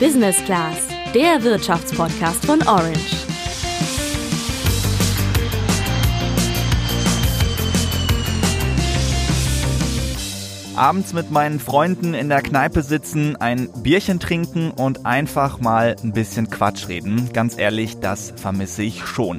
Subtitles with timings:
[0.00, 3.26] Business Class, der Wirtschaftspodcast von Orange.
[10.76, 16.12] abends mit meinen Freunden in der Kneipe sitzen, ein Bierchen trinken und einfach mal ein
[16.12, 17.30] bisschen Quatsch reden.
[17.32, 19.38] Ganz ehrlich, das vermisse ich schon.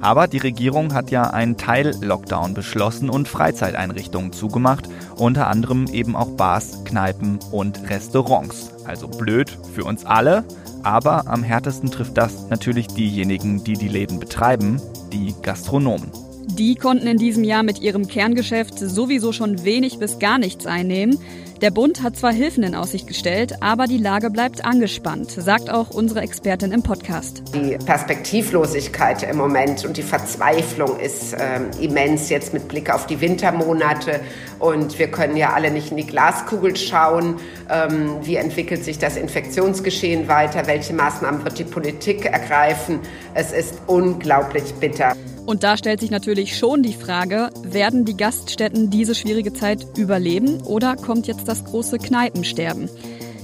[0.00, 6.30] Aber die Regierung hat ja einen Teil-Lockdown beschlossen und Freizeiteinrichtungen zugemacht, unter anderem eben auch
[6.30, 8.70] Bars, Kneipen und Restaurants.
[8.84, 10.44] Also blöd für uns alle,
[10.82, 14.80] aber am härtesten trifft das natürlich diejenigen, die die Läden betreiben,
[15.12, 16.10] die Gastronomen.
[16.50, 21.18] Die konnten in diesem Jahr mit ihrem Kerngeschäft sowieso schon wenig bis gar nichts einnehmen.
[21.60, 25.90] Der Bund hat zwar Hilfen in Aussicht gestellt, aber die Lage bleibt angespannt, sagt auch
[25.90, 27.42] unsere Expertin im Podcast.
[27.52, 33.20] Die Perspektivlosigkeit im Moment und die Verzweiflung ist äh, immens jetzt mit Blick auf die
[33.20, 34.20] Wintermonate.
[34.60, 37.40] Und wir können ja alle nicht in die Glaskugel schauen.
[37.68, 40.68] Ähm, wie entwickelt sich das Infektionsgeschehen weiter?
[40.68, 43.00] Welche Maßnahmen wird die Politik ergreifen?
[43.34, 45.16] Es ist unglaublich bitter.
[45.48, 50.60] Und da stellt sich natürlich schon die Frage, werden die Gaststätten diese schwierige Zeit überleben
[50.60, 52.90] oder kommt jetzt das große Kneipensterben?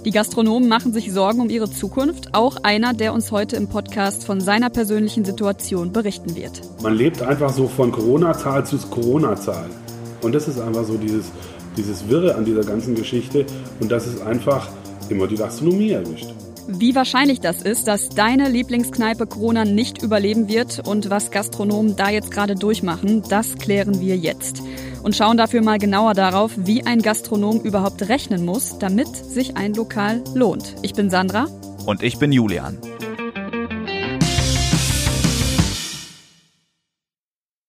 [0.04, 2.34] Die Gastronomen machen sich Sorgen um ihre Zukunft.
[2.34, 6.60] Auch einer, der uns heute im Podcast von seiner persönlichen Situation berichten wird.
[6.82, 9.70] Man lebt einfach so von Corona-Zahl zu Corona-Zahl.
[10.20, 11.32] Und das ist einfach so dieses,
[11.78, 13.46] dieses Wirre an dieser ganzen Geschichte.
[13.80, 14.68] Und das ist einfach
[15.08, 16.34] immer die Gastronomie erwischt.
[16.66, 22.08] Wie wahrscheinlich das ist, dass deine Lieblingskneipe Corona nicht überleben wird und was Gastronomen da
[22.08, 24.62] jetzt gerade durchmachen, das klären wir jetzt.
[25.02, 29.74] Und schauen dafür mal genauer darauf, wie ein Gastronom überhaupt rechnen muss, damit sich ein
[29.74, 30.74] Lokal lohnt.
[30.80, 31.46] Ich bin Sandra.
[31.84, 32.78] Und ich bin Julian.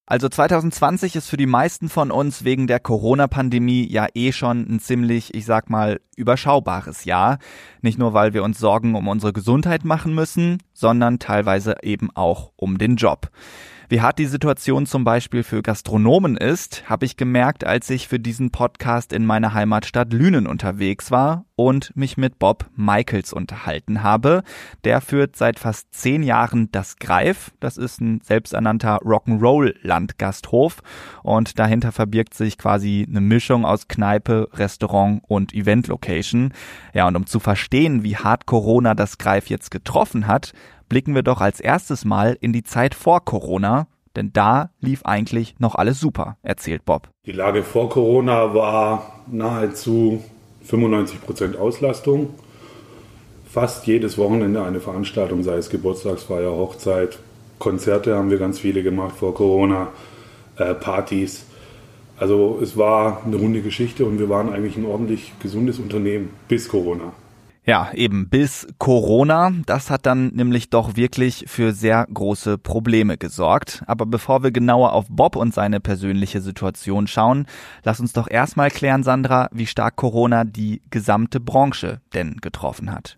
[0.08, 4.80] Also 2020 ist für die meisten von uns wegen der Corona-Pandemie ja eh schon ein
[4.80, 7.39] ziemlich, ich sag mal, überschaubares Jahr.
[7.81, 12.52] Nicht nur, weil wir uns Sorgen um unsere Gesundheit machen müssen, sondern teilweise eben auch
[12.56, 13.31] um den Job.
[13.88, 18.20] Wie hart die Situation zum Beispiel für Gastronomen ist, habe ich gemerkt, als ich für
[18.20, 24.42] diesen Podcast in meiner Heimatstadt Lünen unterwegs war und mich mit Bob Michaels unterhalten habe.
[24.86, 27.52] Der führt seit fast zehn Jahren das Greif.
[27.59, 30.82] Das ist ein selbsternannter Rock'n'Roll-Landgasthof
[31.21, 36.54] und dahinter verbirgt sich quasi eine Mischung aus Kneipe, Restaurant und Event-Location.
[36.95, 40.54] Ja, und um zu verstehen, wie hart Corona das Greif jetzt getroffen hat,
[40.89, 45.55] blicken wir doch als erstes mal in die Zeit vor Corona, denn da lief eigentlich
[45.59, 47.09] noch alles super, erzählt Bob.
[47.25, 50.23] Die Lage vor Corona war nahezu
[50.63, 52.29] 95 Prozent Auslastung.
[53.51, 57.19] Fast jedes Wochenende eine Veranstaltung, sei es Geburtstagsfeier, Hochzeit,
[57.59, 59.89] Konzerte haben wir ganz viele gemacht vor Corona,
[60.57, 61.45] äh, Partys.
[62.17, 66.67] Also es war eine runde Geschichte und wir waren eigentlich ein ordentlich gesundes Unternehmen bis
[66.69, 67.13] Corona.
[67.67, 69.52] Ja, eben bis Corona.
[69.65, 73.81] Das hat dann nämlich doch wirklich für sehr große Probleme gesorgt.
[73.87, 77.48] Aber bevor wir genauer auf Bob und seine persönliche Situation schauen,
[77.83, 83.17] lass uns doch erstmal klären, Sandra, wie stark Corona die gesamte Branche denn getroffen hat.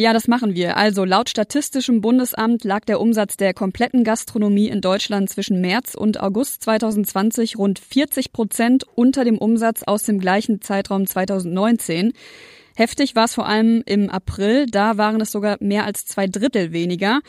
[0.00, 0.76] Ja, das machen wir.
[0.76, 6.20] Also laut Statistischem Bundesamt lag der Umsatz der kompletten Gastronomie in Deutschland zwischen März und
[6.20, 12.12] August 2020 rund 40 Prozent unter dem Umsatz aus dem gleichen Zeitraum 2019.
[12.78, 16.70] Heftig war es vor allem im April, da waren es sogar mehr als zwei Drittel
[16.70, 17.22] weniger.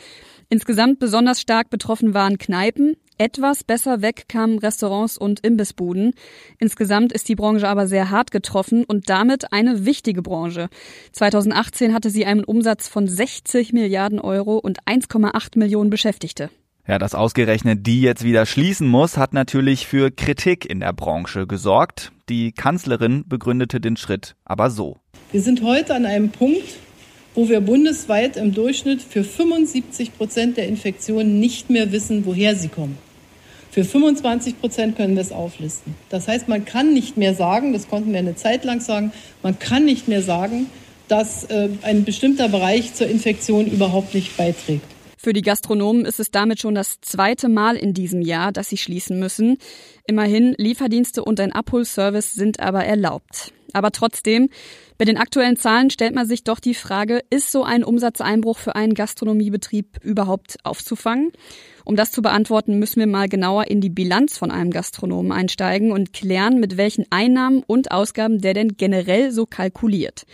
[0.48, 6.12] Insgesamt besonders stark betroffen waren Kneipen, etwas besser weg kamen Restaurants und Imbissbuden.
[6.60, 10.68] Insgesamt ist die Branche aber sehr hart getroffen und damit eine wichtige Branche.
[11.14, 16.50] 2018 hatte sie einen Umsatz von 60 Milliarden Euro und 1,8 Millionen Beschäftigte.
[16.86, 21.48] Ja, dass ausgerechnet die jetzt wieder schließen muss, hat natürlich für Kritik in der Branche
[21.48, 22.12] gesorgt.
[22.28, 24.98] Die Kanzlerin begründete den Schritt aber so.
[25.32, 26.74] Wir sind heute an einem Punkt,
[27.36, 32.66] wo wir bundesweit im Durchschnitt für 75 Prozent der Infektionen nicht mehr wissen, woher sie
[32.66, 32.98] kommen.
[33.70, 35.94] Für 25 Prozent können wir es auflisten.
[36.08, 39.12] Das heißt, man kann nicht mehr sagen, das konnten wir eine Zeit lang sagen,
[39.44, 40.66] man kann nicht mehr sagen,
[41.06, 44.84] dass äh, ein bestimmter Bereich zur Infektion überhaupt nicht beiträgt.
[45.16, 48.78] Für die Gastronomen ist es damit schon das zweite Mal in diesem Jahr, dass sie
[48.78, 49.58] schließen müssen.
[50.08, 53.52] Immerhin, Lieferdienste und ein Abholservice sind aber erlaubt.
[53.74, 54.48] Aber trotzdem,
[54.98, 58.74] bei den aktuellen Zahlen stellt man sich doch die Frage, ist so ein Umsatzeinbruch für
[58.74, 61.32] einen Gastronomiebetrieb überhaupt aufzufangen?
[61.84, 65.92] Um das zu beantworten, müssen wir mal genauer in die Bilanz von einem Gastronomen einsteigen
[65.92, 70.24] und klären, mit welchen Einnahmen und Ausgaben der denn generell so kalkuliert.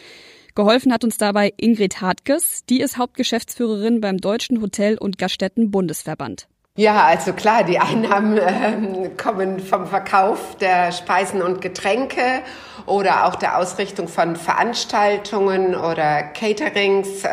[0.55, 6.49] Geholfen hat uns dabei Ingrid Hartges, die ist Hauptgeschäftsführerin beim Deutschen Hotel- und Gaststätten-Bundesverband.
[6.79, 12.21] Ja, also klar, die Einnahmen äh, kommen vom Verkauf der Speisen und Getränke
[12.85, 17.31] oder auch der Ausrichtung von Veranstaltungen oder Caterings, äh,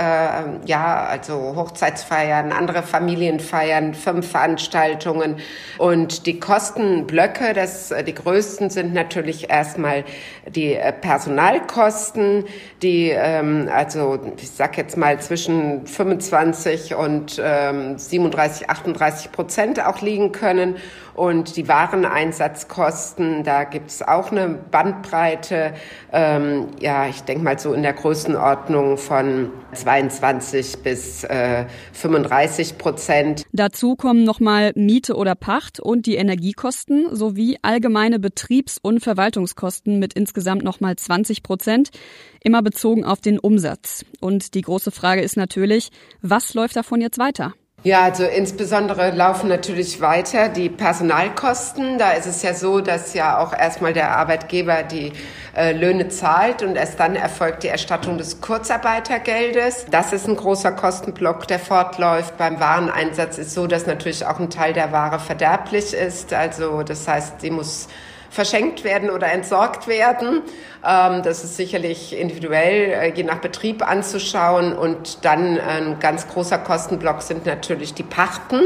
[0.65, 5.35] ja, also Hochzeitsfeiern, andere Familienfeiern, Firmenveranstaltungen.
[5.77, 10.05] Und die Kostenblöcke, das äh, die größten sind natürlich erstmal
[10.47, 12.45] die äh, Personalkosten,
[12.81, 19.99] die ähm, also ich sag jetzt mal zwischen 25 und ähm, 37, 38 Prozent auch
[20.01, 20.77] liegen können.
[21.15, 25.73] Und die Wareneinsatzkosten, da gibt's auch eine Bandbreite,
[26.11, 33.43] ähm, ja, ich denke mal so in der Größenordnung von 22 bis äh, 35 Prozent.
[33.51, 40.13] Dazu kommen nochmal Miete oder Pacht und die Energiekosten sowie allgemeine Betriebs- und Verwaltungskosten mit
[40.13, 41.89] insgesamt nochmal 20 Prozent,
[42.41, 44.03] immer bezogen auf den Umsatz.
[44.19, 45.89] Und die große Frage ist natürlich,
[46.21, 47.53] was läuft davon jetzt weiter?
[47.85, 51.97] Ja, also insbesondere laufen natürlich weiter die Personalkosten.
[51.97, 55.11] Da ist es ja so, dass ja auch erstmal der Arbeitgeber die
[55.53, 59.87] äh, Löhne zahlt und erst dann erfolgt die Erstattung des Kurzarbeitergeldes.
[59.91, 62.37] Das ist ein großer Kostenblock, der fortläuft.
[62.37, 66.31] Beim Wareneinsatz ist so, dass natürlich auch ein Teil der Ware verderblich ist.
[66.31, 67.89] Also das heißt, sie muss
[68.29, 70.41] verschenkt werden oder entsorgt werden.
[70.85, 74.73] Ähm, das ist sicherlich individuell äh, je nach Betrieb anzuschauen.
[74.73, 78.61] Und dann ein ganz großer Kostenblock sind natürlich die Pachten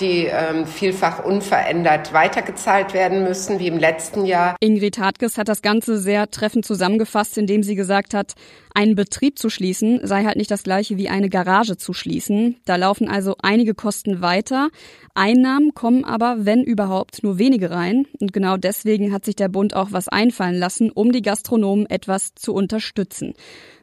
[0.00, 4.56] die ähm, vielfach unverändert weitergezahlt werden müssen, wie im letzten Jahr.
[4.60, 8.34] Ingrid Hartges hat das Ganze sehr treffend zusammengefasst, indem sie gesagt hat,
[8.74, 12.56] einen Betrieb zu schließen sei halt nicht das gleiche wie eine Garage zu schließen.
[12.66, 14.68] Da laufen also einige Kosten weiter.
[15.14, 18.06] Einnahmen kommen aber, wenn überhaupt, nur wenige rein.
[18.20, 22.34] Und genau deswegen hat sich der Bund auch was einfallen lassen, um die Gastronomen etwas
[22.34, 23.34] zu unterstützen.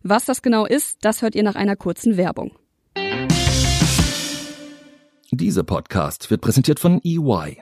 [0.04, 2.51] Was das genau ist, das hört ihr nach einer kurzen Werbung.
[5.31, 7.62] Dieser Podcast wird präsentiert von EY.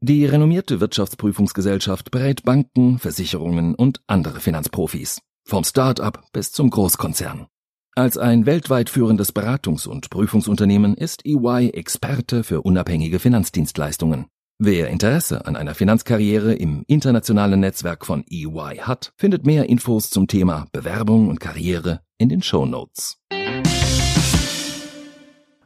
[0.00, 5.20] Die renommierte Wirtschaftsprüfungsgesellschaft berät Banken, Versicherungen und andere Finanzprofis.
[5.44, 7.46] Vom Start-up bis zum Großkonzern.
[7.94, 14.26] Als ein weltweit führendes Beratungs- und Prüfungsunternehmen ist EY Experte für unabhängige Finanzdienstleistungen.
[14.60, 20.28] Wer Interesse an einer Finanzkarriere im internationalen Netzwerk von EY hat, findet mehr Infos zum
[20.28, 22.64] Thema Bewerbung und Karriere in den Show.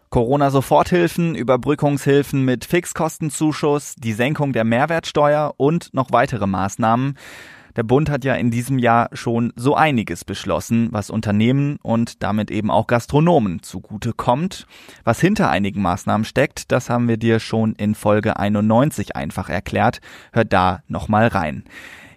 [0.08, 7.18] Corona-Soforthilfen, Überbrückungshilfen mit Fixkostenzuschuss, die Senkung der Mehrwertsteuer und noch weitere Maßnahmen.
[7.78, 12.50] Der Bund hat ja in diesem Jahr schon so einiges beschlossen, was Unternehmen und damit
[12.50, 14.66] eben auch Gastronomen zugute kommt.
[15.04, 20.00] Was hinter einigen Maßnahmen steckt, das haben wir dir schon in Folge 91 einfach erklärt.
[20.32, 21.62] Hör da nochmal rein.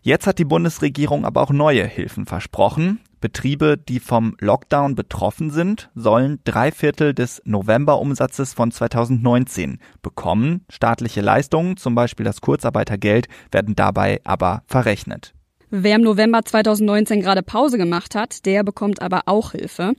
[0.02, 3.00] Jetzt hat die Bundesregierung aber auch neue Hilfen versprochen.
[3.20, 10.66] Betriebe, die vom Lockdown betroffen sind, sollen drei Viertel des Novemberumsatzes von 2019 bekommen.
[10.70, 15.36] Staatliche Leistungen, zum Beispiel das Kurzarbeitergeld, werden dabei aber verrechnet.
[15.74, 19.94] Wer im November 2019 gerade Pause gemacht hat, der bekommt aber auch Hilfe.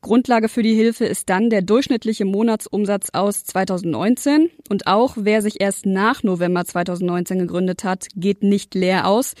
[0.00, 4.48] Grundlage für die Hilfe ist dann der durchschnittliche Monatsumsatz aus 2019.
[4.70, 9.34] Und auch wer sich erst nach November 2019 gegründet hat, geht nicht leer aus.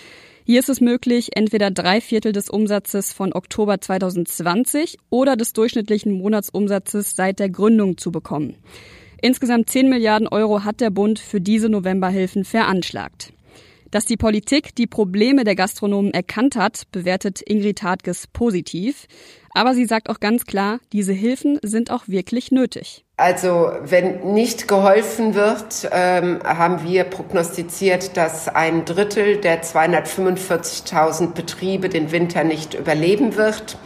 [0.44, 6.12] Hier ist es möglich, entweder drei Viertel des Umsatzes von Oktober 2020 oder des durchschnittlichen
[6.12, 8.56] Monatsumsatzes seit der Gründung zu bekommen.
[9.22, 13.32] Insgesamt 10 Milliarden Euro hat der Bund für diese Novemberhilfen veranschlagt.
[13.90, 19.06] Dass die Politik die Probleme der Gastronomen erkannt hat, bewertet Ingrid Hartges positiv.
[19.54, 23.04] Aber sie sagt auch ganz klar, diese Hilfen sind auch wirklich nötig.
[23.16, 31.88] Also wenn nicht geholfen wird, ähm, haben wir prognostiziert, dass ein Drittel der 245.000 Betriebe
[31.88, 33.78] den Winter nicht überleben wird.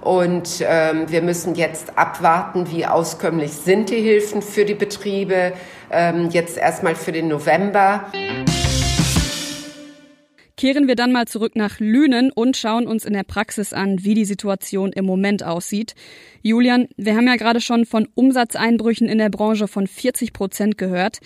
[0.00, 5.52] Und ähm, wir müssen jetzt abwarten, wie auskömmlich sind die Hilfen für die Betriebe.
[5.90, 8.06] Ähm, jetzt erstmal für den November.
[10.58, 14.14] Kehren wir dann mal zurück nach Lünen und schauen uns in der Praxis an, wie
[14.14, 15.94] die Situation im Moment aussieht.
[16.42, 21.18] Julian, wir haben ja gerade schon von Umsatzeinbrüchen in der Branche von 40 Prozent gehört.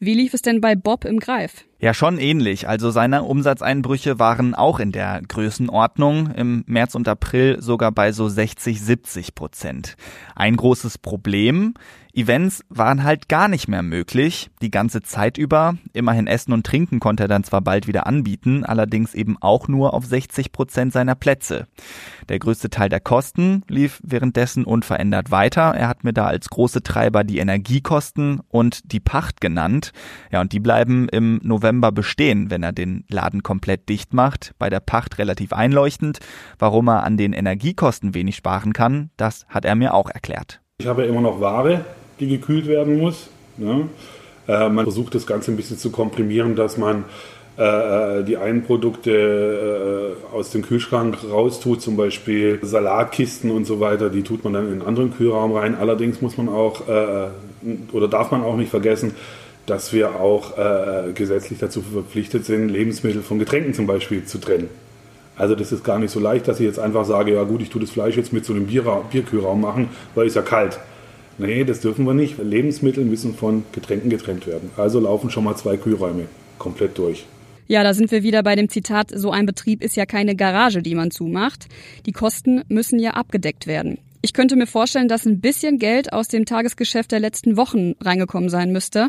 [0.00, 1.66] Wie lief es denn bei Bob im Greif?
[1.78, 2.66] Ja, schon ähnlich.
[2.66, 6.32] Also seine Umsatzeinbrüche waren auch in der Größenordnung.
[6.32, 9.96] Im März und April sogar bei so 60, 70 Prozent.
[10.34, 11.74] Ein großes Problem.
[12.12, 15.76] Events waren halt gar nicht mehr möglich, die ganze Zeit über.
[15.92, 19.94] Immerhin Essen und Trinken konnte er dann zwar bald wieder anbieten, allerdings eben auch nur
[19.94, 21.66] auf 60 Prozent seiner Plätze.
[22.28, 25.74] Der größte Teil der Kosten lief währenddessen unverändert weiter.
[25.74, 29.92] Er hat mir da als große Treiber die Energiekosten und die Pacht genannt.
[30.32, 34.52] Ja, und die bleiben im November bestehen, wenn er den Laden komplett dicht macht.
[34.58, 36.18] Bei der Pacht relativ einleuchtend.
[36.58, 40.60] Warum er an den Energiekosten wenig sparen kann, das hat er mir auch erklärt.
[40.78, 41.84] Ich habe immer noch Ware,
[42.20, 43.28] die gekühlt werden muss.
[43.56, 43.88] Ne?
[44.48, 47.04] Äh, man versucht das Ganze ein bisschen zu komprimieren, dass man
[47.56, 54.08] äh, die einen Produkte äh, aus dem Kühlschrank raustut, zum Beispiel Salatkisten und so weiter,
[54.08, 55.74] die tut man dann in einen anderen Kühlraum rein.
[55.74, 57.28] Allerdings muss man auch äh,
[57.92, 59.14] oder darf man auch nicht vergessen,
[59.66, 64.68] dass wir auch äh, gesetzlich dazu verpflichtet sind, Lebensmittel von Getränken zum Beispiel zu trennen.
[65.36, 67.70] Also das ist gar nicht so leicht, dass ich jetzt einfach sage, ja gut, ich
[67.70, 70.78] tue das Fleisch jetzt mit so einem Bier, Bierkühlraum machen, weil es ja kalt.
[71.40, 72.38] Nee, das dürfen wir nicht.
[72.38, 74.70] Lebensmittel müssen von Getränken getrennt werden.
[74.76, 76.26] Also laufen schon mal zwei Kühlräume
[76.58, 77.24] komplett durch.
[77.66, 80.82] Ja, da sind wir wieder bei dem Zitat, so ein Betrieb ist ja keine Garage,
[80.82, 81.68] die man zumacht.
[82.04, 83.98] Die Kosten müssen ja abgedeckt werden.
[84.22, 88.50] Ich könnte mir vorstellen, dass ein bisschen Geld aus dem Tagesgeschäft der letzten Wochen reingekommen
[88.50, 89.08] sein müsste.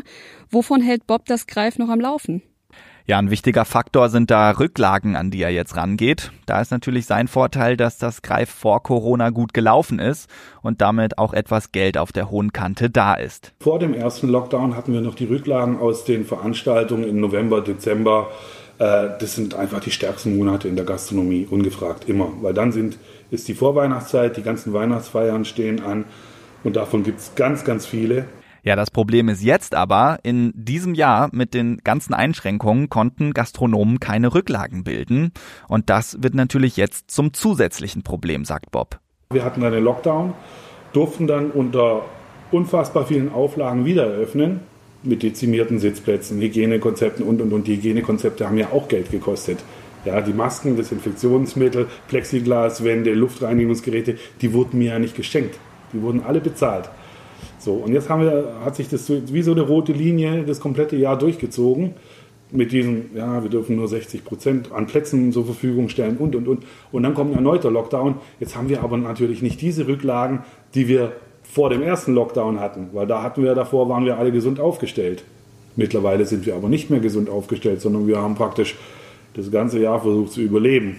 [0.50, 2.40] Wovon hält Bob das Greif noch am Laufen?
[3.04, 6.30] Ja, ein wichtiger Faktor sind da Rücklagen, an die er jetzt rangeht.
[6.46, 10.30] Da ist natürlich sein Vorteil, dass das Greif vor Corona gut gelaufen ist
[10.62, 13.54] und damit auch etwas Geld auf der hohen Kante da ist.
[13.60, 18.30] Vor dem ersten Lockdown hatten wir noch die Rücklagen aus den Veranstaltungen im November, Dezember.
[18.78, 22.28] Äh, das sind einfach die stärksten Monate in der Gastronomie, ungefragt immer.
[22.40, 22.98] Weil dann sind,
[23.32, 26.04] ist die Vorweihnachtszeit, die ganzen Weihnachtsfeiern stehen an
[26.62, 28.26] und davon gibt es ganz, ganz viele.
[28.64, 33.98] Ja, das Problem ist jetzt aber, in diesem Jahr mit den ganzen Einschränkungen konnten Gastronomen
[33.98, 35.32] keine Rücklagen bilden.
[35.66, 39.00] Und das wird natürlich jetzt zum zusätzlichen Problem, sagt Bob.
[39.32, 40.34] Wir hatten einen Lockdown,
[40.92, 42.04] durften dann unter
[42.52, 44.60] unfassbar vielen Auflagen wieder eröffnen
[45.02, 47.66] mit dezimierten Sitzplätzen, Hygienekonzepten und und und.
[47.66, 49.58] Die Hygienekonzepte haben ja auch Geld gekostet.
[50.04, 55.58] Ja, die Masken, Desinfektionsmittel, Plexiglaswände, Luftreinigungsgeräte, die wurden mir ja nicht geschenkt.
[55.92, 56.88] Die wurden alle bezahlt.
[57.62, 60.96] So, und jetzt haben wir, hat sich das wie so eine rote Linie das komplette
[60.96, 61.92] Jahr durchgezogen.
[62.50, 66.48] Mit diesen, ja, wir dürfen nur 60 Prozent an Plätzen zur Verfügung stellen und, und,
[66.48, 66.64] und.
[66.90, 68.16] Und dann kommt ein erneuter Lockdown.
[68.40, 70.40] Jetzt haben wir aber natürlich nicht diese Rücklagen,
[70.74, 71.12] die wir
[71.44, 75.22] vor dem ersten Lockdown hatten, weil da hatten wir davor, waren wir alle gesund aufgestellt.
[75.76, 78.76] Mittlerweile sind wir aber nicht mehr gesund aufgestellt, sondern wir haben praktisch
[79.34, 80.96] das ganze Jahr versucht zu überleben.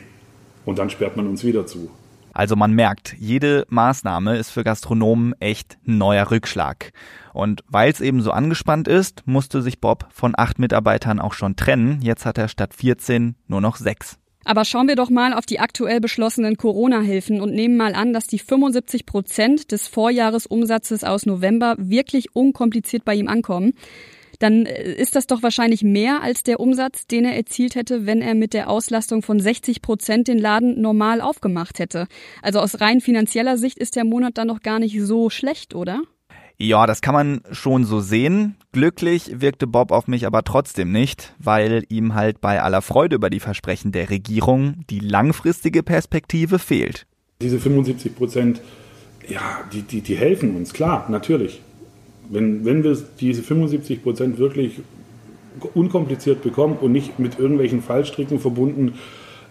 [0.66, 1.90] Und dann sperrt man uns wieder zu.
[2.34, 6.92] Also man merkt, jede Maßnahme ist für Gastronomen echt ein neuer Rückschlag.
[7.32, 11.56] Und weil es eben so angespannt ist, musste sich Bob von acht Mitarbeitern auch schon
[11.56, 12.02] trennen.
[12.02, 14.18] Jetzt hat er statt 14 nur noch sechs.
[14.46, 18.28] Aber schauen wir doch mal auf die aktuell beschlossenen Corona-Hilfen und nehmen mal an, dass
[18.28, 23.74] die 75 Prozent des Vorjahresumsatzes aus November wirklich unkompliziert bei ihm ankommen
[24.40, 28.22] dann äh, ist das doch wahrscheinlich mehr als der Umsatz, den er erzielt hätte, wenn
[28.22, 32.08] er mit der Auslastung von 60 Prozent den Laden normal aufgemacht hätte.
[32.42, 36.02] Also aus rein finanzieller Sicht ist der Monat dann noch gar nicht so schlecht, oder?
[36.58, 38.56] Ja, das kann man schon so sehen.
[38.72, 43.30] Glücklich wirkte Bob auf mich aber trotzdem nicht, weil ihm halt bei aller Freude über
[43.30, 47.06] die Versprechen der Regierung die langfristige Perspektive fehlt.
[47.42, 48.62] Diese 75 Prozent,
[49.28, 49.42] ja,
[49.74, 51.62] die, die, die helfen uns, klar, natürlich.
[52.30, 54.82] Wenn, wenn wir diese 75 Prozent wirklich
[55.74, 58.94] unkompliziert bekommen und nicht mit irgendwelchen Fallstricken verbunden,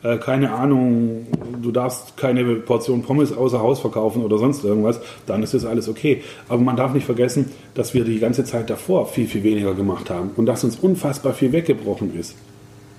[0.02, 1.26] äh, keine Ahnung,
[1.62, 5.88] du darfst keine Portion Pommes außer Haus verkaufen oder sonst irgendwas, dann ist das alles
[5.88, 6.22] okay.
[6.48, 10.10] Aber man darf nicht vergessen, dass wir die ganze Zeit davor viel, viel weniger gemacht
[10.10, 12.34] haben und dass uns unfassbar viel weggebrochen ist.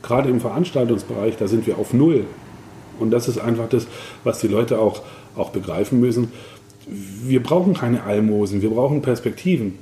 [0.01, 2.25] Gerade im Veranstaltungsbereich, da sind wir auf Null.
[2.99, 3.87] Und das ist einfach das,
[4.23, 5.01] was die Leute auch,
[5.35, 6.31] auch begreifen müssen
[6.87, 9.75] wir brauchen keine Almosen, wir brauchen Perspektiven.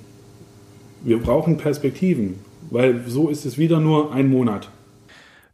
[1.03, 2.39] Wir brauchen Perspektiven,
[2.69, 4.69] weil so ist es wieder nur ein Monat.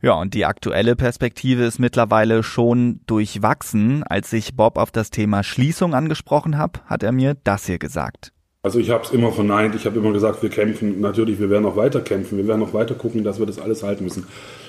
[0.02, 4.04] Ja, und die aktuelle Perspektive ist mittlerweile schon durchwachsen.
[4.04, 8.32] Als ich Bob auf das Thema Schließung angesprochen habe, hat er mir das hier gesagt.
[8.62, 11.64] Also ich habe es immer verneint, ich habe immer gesagt, wir kämpfen, natürlich, wir werden
[11.64, 14.28] noch weiter kämpfen, wir werden noch weiter gucken, dass wir das alles halten müssen.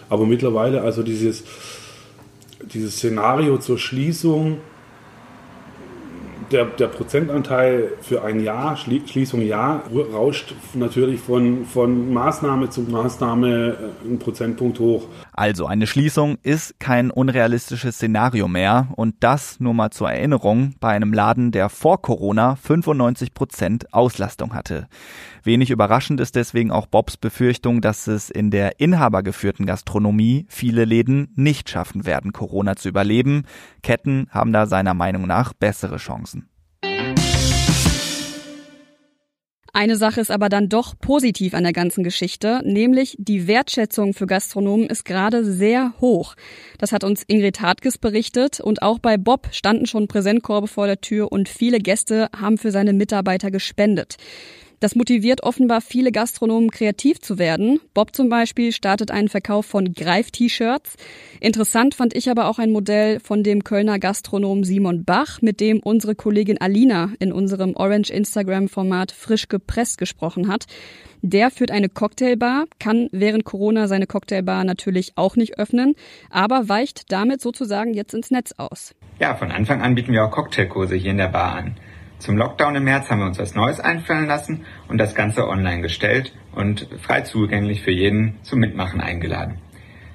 [0.08, 1.42] Aber mittlerweile, also dieses,
[2.72, 4.58] dieses Szenario zur Schließung,
[6.50, 13.76] der, der Prozentanteil für ein Jahr, Schließung Jahr, rauscht natürlich von, von Maßnahme zu Maßnahme
[14.04, 15.06] äh, einen Prozentpunkt hoch.
[15.38, 20.88] Also eine Schließung ist kein unrealistisches Szenario mehr und das nur mal zur Erinnerung bei
[20.88, 24.88] einem Laden, der vor Corona 95 Prozent Auslastung hatte.
[25.44, 31.28] Wenig überraschend ist deswegen auch Bobs Befürchtung, dass es in der inhabergeführten Gastronomie viele Läden
[31.36, 33.44] nicht schaffen werden, Corona zu überleben.
[33.84, 36.48] Ketten haben da seiner Meinung nach bessere Chancen.
[39.78, 44.26] Eine Sache ist aber dann doch positiv an der ganzen Geschichte, nämlich die Wertschätzung für
[44.26, 46.34] Gastronomen ist gerade sehr hoch.
[46.78, 51.00] Das hat uns Ingrid Hartges berichtet und auch bei Bob standen schon Präsentkorbe vor der
[51.00, 54.16] Tür und viele Gäste haben für seine Mitarbeiter gespendet.
[54.80, 57.80] Das motiviert offenbar viele Gastronomen kreativ zu werden.
[57.94, 60.94] Bob zum Beispiel startet einen Verkauf von Greif-T-Shirts.
[61.40, 65.80] Interessant fand ich aber auch ein Modell von dem Kölner Gastronom Simon Bach, mit dem
[65.80, 70.66] unsere Kollegin Alina in unserem Orange Instagram-Format frisch gepresst gesprochen hat.
[71.22, 75.96] Der führt eine Cocktailbar, kann während Corona seine Cocktailbar natürlich auch nicht öffnen,
[76.30, 78.94] aber weicht damit sozusagen jetzt ins Netz aus.
[79.18, 81.76] Ja, von Anfang an bieten wir auch Cocktailkurse hier in der Bar an.
[82.18, 85.82] Zum Lockdown im März haben wir uns was Neues einfallen lassen und das Ganze online
[85.82, 89.58] gestellt und frei zugänglich für jeden zum Mitmachen eingeladen.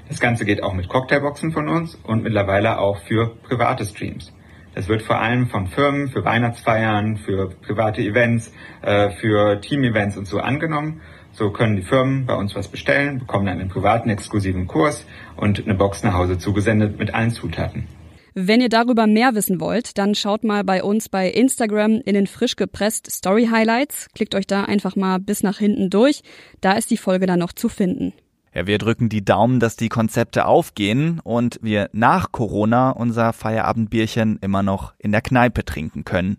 [0.09, 4.33] Das Ganze geht auch mit Cocktailboxen von uns und mittlerweile auch für private Streams.
[4.75, 10.27] Das wird vor allem von Firmen für Weihnachtsfeiern, für private Events, äh, für Team-Events und
[10.27, 11.01] so angenommen.
[11.31, 15.05] So können die Firmen bei uns was bestellen, bekommen dann einen privaten exklusiven Kurs
[15.37, 17.87] und eine Box nach Hause zugesendet mit allen Zutaten.
[18.35, 22.25] Wenn ihr darüber mehr wissen wollt, dann schaut mal bei uns bei Instagram in den
[22.25, 24.07] frisch gepresst Story Highlights.
[24.15, 26.21] Klickt euch da einfach mal bis nach hinten durch.
[26.59, 28.13] Da ist die Folge dann noch zu finden.
[28.55, 34.37] Ja, wir drücken die Daumen, dass die Konzepte aufgehen und wir nach Corona unser Feierabendbierchen
[34.41, 36.37] immer noch in der Kneipe trinken können.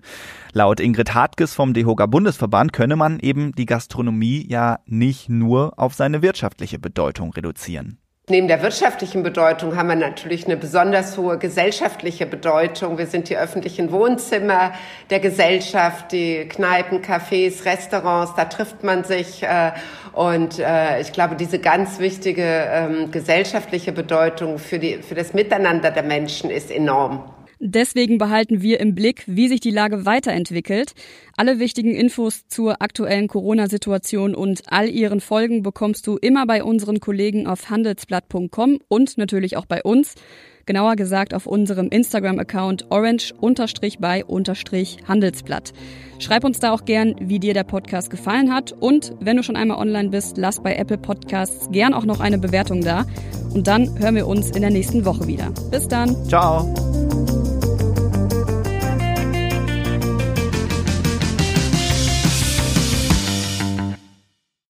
[0.52, 5.94] Laut Ingrid Hartges vom DEHOGA Bundesverband könne man eben die Gastronomie ja nicht nur auf
[5.94, 7.98] seine wirtschaftliche Bedeutung reduzieren.
[8.26, 12.96] Neben der wirtschaftlichen Bedeutung haben wir natürlich eine besonders hohe gesellschaftliche Bedeutung.
[12.96, 14.72] Wir sind die öffentlichen Wohnzimmer
[15.10, 19.42] der Gesellschaft, die Kneipen, Cafés, Restaurants, da trifft man sich.
[19.42, 19.72] Äh,
[20.14, 25.90] und äh, ich glaube, diese ganz wichtige ähm, gesellschaftliche Bedeutung für, die, für das Miteinander
[25.90, 27.33] der Menschen ist enorm.
[27.66, 30.92] Deswegen behalten wir im Blick, wie sich die Lage weiterentwickelt.
[31.34, 37.00] Alle wichtigen Infos zur aktuellen Corona-Situation und all ihren Folgen bekommst du immer bei unseren
[37.00, 40.14] Kollegen auf handelsblatt.com und natürlich auch bei uns.
[40.66, 45.72] Genauer gesagt auf unserem Instagram-Account orange-by-handelsblatt.
[46.18, 48.72] Schreib uns da auch gern, wie dir der Podcast gefallen hat.
[48.72, 52.36] Und wenn du schon einmal online bist, lass bei Apple Podcasts gern auch noch eine
[52.36, 53.06] Bewertung da.
[53.54, 55.50] Und dann hören wir uns in der nächsten Woche wieder.
[55.70, 56.14] Bis dann.
[56.28, 56.74] Ciao.